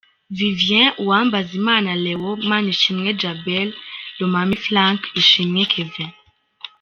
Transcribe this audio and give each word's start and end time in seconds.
Vivien, 0.37 0.87
Uwambazimana 1.03 1.89
Leon, 2.03 2.35
Manishimwe 2.49 3.09
Djabel, 3.19 3.69
Lomami 4.19 4.55
Frank, 4.65 4.99
Ishimwe 5.21 5.61
Kevin. 5.73 6.09